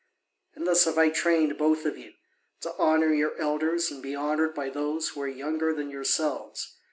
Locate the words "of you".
1.85-2.13